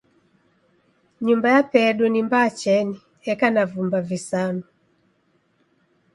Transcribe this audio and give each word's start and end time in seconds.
Nyumba 1.25 1.47
yapedu 1.55 2.03
ni 2.09 2.19
mbaa 2.25 2.49
cheni, 2.61 2.97
eka 3.31 3.47
na 3.53 3.63
vumba 3.71 3.99
visanu. 4.09 4.63